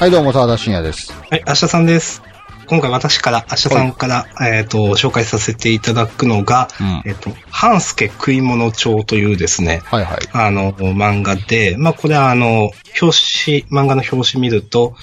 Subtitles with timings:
[0.00, 1.12] はい、どうも、沢田信也です。
[1.12, 2.22] はい、明日さんです。
[2.66, 10.18] 今回私から、明日さんから、えっ、と、紹介させていただくのが、うんえっ、と、半助食い物帳というですね、はいはい。
[10.32, 12.70] あの、漫画で、まあ、これはあの、
[13.02, 14.94] 表紙、漫画の表紙見ると、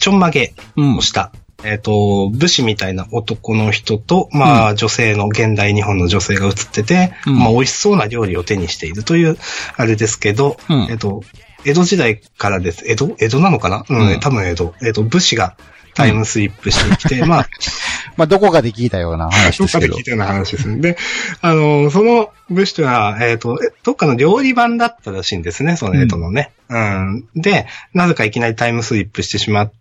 [0.00, 1.30] ちょんまげうんをした、
[1.64, 9.36] えっ、と、武士みたいな男の人と、まあ、女性の、現代日本の女性が写ってて、うんまあ、美味しそうな料理を手にしているという、
[9.76, 11.22] あれですけど、うんえっ、と、
[11.64, 12.84] 江戸時代からです。
[12.86, 13.16] 江戸？
[13.18, 13.84] 江戸なのかな？
[13.88, 14.74] うん、うん多分江戸。
[14.82, 15.56] えっ、と、武士が
[15.94, 17.48] タイムスリップしてきて、まあ、
[18.16, 19.94] まあ、どこかで聞いたような話ですけど。
[19.94, 20.80] かで聞いたような話ですね。
[20.80, 20.96] で、
[21.40, 26.52] あの、その武士というのは、えっ、と、えどっかの料理版だったらしいんですね、その江戸のね。
[26.68, 27.24] うん。
[27.34, 29.79] で、なぜかいきなりタイムスリップしてしまって、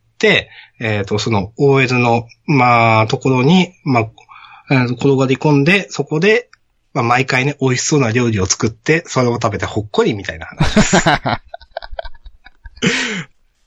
[0.80, 4.10] えっ、と、その OL の、まあ、ところに、まあ、
[4.72, 6.50] えー転がり込んで、そこで、
[6.94, 10.96] まあ、毎回ね、美味しそうな料理を作って、それを食べてほっこりみたいな話。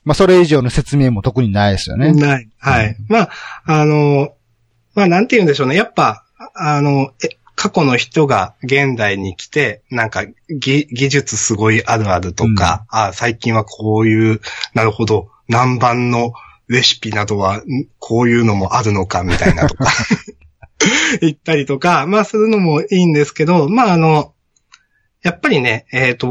[0.05, 2.13] まあ、それ以上の説明も特にないですよね。
[2.13, 2.49] ない。
[2.59, 2.97] はい。
[3.07, 3.29] まあ、
[3.65, 4.33] あの、
[4.95, 5.75] まあ、なんて言うんでしょうね。
[5.75, 14.41] やっぱ、あの、え、過去の人が現代に来て、なんか、技技術すごいあるあるとか、あ最近はこういう、
[14.73, 16.33] なるほど、南蛮の
[16.67, 17.63] レシピなどは、ん
[17.99, 19.85] こういうのもあるのか、みたいなとか、
[21.21, 24.33] 言ったりとか、まあ、するのもいいんですけど、まあ、あの、
[25.21, 26.29] やっぱりね、えっ、と、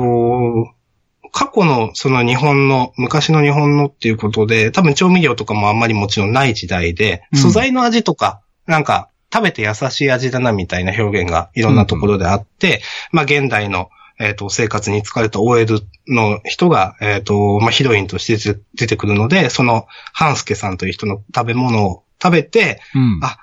[1.33, 7.39] 過去のその日本の、昔の日本のっていうことで、多分調味料とかもあんまりもちろんない時代で、うん。
[7.39, 13.89] 素材の味とか、なんか食べて優しい味だなみたいな表現がいろんなところであって、まあ現代の、
[14.23, 23.21] えっ、と、生活に疲れた OL の人が、えっ、と、まあヒロインとして出て出てくるので、その、半助さんという人の食べ物を食べて、うん。
[23.21, 23.37] あ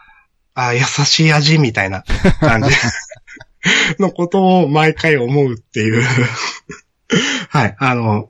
[0.53, 2.03] あ、優しい味みたいな
[2.39, 2.69] 感じ
[3.99, 6.03] のことを毎回思うっていう。
[7.49, 7.75] はい。
[7.77, 8.29] あの、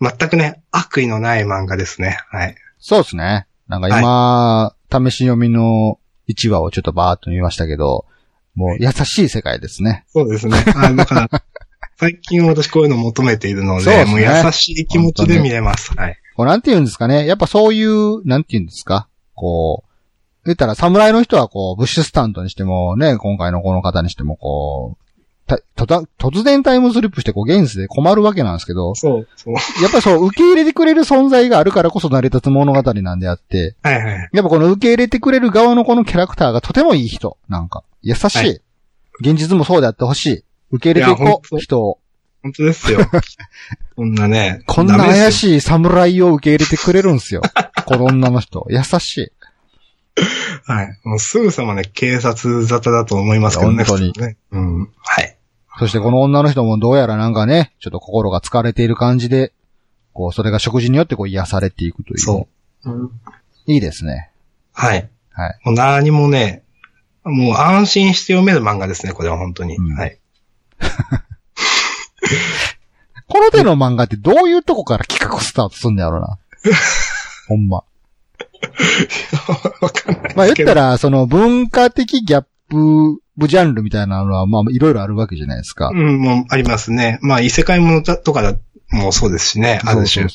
[0.00, 2.18] 全くね、悪意のない漫画ですね。
[2.30, 2.54] はい。
[2.78, 3.46] そうですね。
[3.68, 8.06] なんか今、試し読みの1話をちょっとバーっと見ましたけど、
[8.54, 10.04] もう優しい世界ですね。
[10.08, 10.64] そうですね。
[10.74, 11.28] あだから、
[12.00, 15.92] 最近私こういうのを求めているので、そうですねもう優しい気持ちで見れます。
[15.94, 16.16] はい。
[16.34, 17.26] こうなんて言うんですかね。
[17.26, 19.06] やっぱそういう、なんて言うんですか？
[19.34, 19.90] こう、
[20.46, 25.04] 言ったら侍の人はこう、ブッシュスタントにしてもね、今回のこの方にしてもこう、
[25.46, 29.54] たとた突然タイムスリップしてこう、現実で困るわけなんですけど、そう、そう。
[29.82, 34.28] やっぱりそう、受け入れてくれる存在があるからこそ成り立つ物語なんであって、はいはい。
[34.32, 37.36] やっぱこの受け入れてくれる側のこのキャラクターがとてもいい人。
[37.48, 38.38] なんか、優しい。
[38.38, 38.60] はい
[39.22, 40.44] 現実もそうであってほしい。
[40.70, 41.98] 受け入れていこう、人を。
[42.42, 43.00] 本当ですよ。
[43.96, 44.62] こんなね。
[44.66, 45.32] こんな怪い。
[45.32, 47.42] しい侍を受け入れてくれるんですよ。
[47.86, 48.66] この女の人。
[48.70, 49.32] 優しい。
[50.64, 50.98] はい。
[51.04, 53.84] もうすぐさまね、警察沙汰だと思いますけどね。
[53.84, 54.36] 本当にね。
[54.52, 54.88] うん。
[54.98, 55.36] はい。
[55.78, 59.52] そしてこの女の人もどうやらなんかね、ちょっと心が疲れている感じで、
[60.12, 62.18] こう、それが食事によってこう癒されていくという。
[62.18, 62.48] そ
[62.84, 62.90] う。
[62.90, 63.10] うん
[63.66, 64.30] いいですね。
[64.72, 65.08] はい。
[65.32, 65.58] はい。
[65.64, 66.62] もう何もね、
[67.22, 69.76] もう安心して読める漫画ですね、これは本当に。
[69.76, 70.18] うんはい。
[73.28, 76.38] この手の漫画ってどういうとこから企画スタートすんだろうな。
[77.48, 77.84] ほんま。
[79.80, 80.36] わかんない。
[80.36, 85.90] まあ言ったら、その文化的ギャップ、部ジャンルみたいなのは、まあいろいろあるわけじゃないですか。
[85.90, 87.18] うん、もうありますね。
[87.22, 88.56] まあ異世界ものとかだ
[88.90, 90.26] もそうですしね、ある種。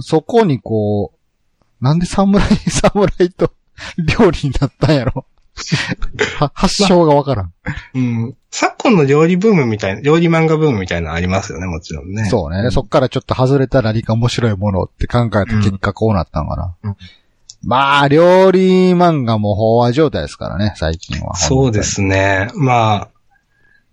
[0.00, 3.52] そこにこう、なんで侍、 侍と
[3.98, 5.26] 料理になったんやろ。
[6.38, 7.52] は発祥がわからん。
[7.94, 8.24] うん。
[8.24, 12.26] うん昨今の料理ブームみたいな、料理漫画ブームみたいなのありますよね、もちろんね。
[12.26, 12.70] そうね。
[12.70, 16.76] そっからちょっと外れた何か面白いものって考えた結果こうなったんかな。
[16.84, 16.96] うん
[17.66, 21.34] まあ、料理漫画も飽和状態ですからね、最近は。
[21.34, 21.82] そうで。
[21.82, 22.50] すね。
[22.54, 23.08] まあ、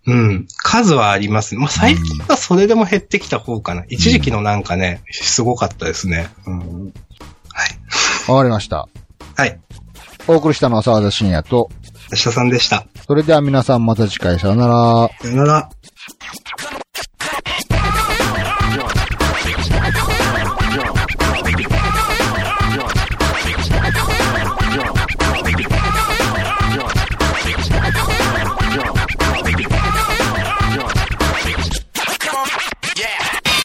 [0.05, 0.47] うん。
[0.57, 1.55] 数はあります。
[1.55, 3.85] まあ最近はそれでも減ってきた方かな。
[3.87, 6.29] 一時期のなんかね、すごかったですね。
[6.45, 6.93] うん。
[7.53, 8.31] はい。
[8.31, 8.89] わかりました。
[9.35, 9.59] はい。
[10.27, 11.69] お送りしたのは沢田信也と、
[12.11, 12.85] 明日さんでした。
[13.07, 15.09] それでは皆さんまた次回さよなら。
[15.21, 15.69] さよなら。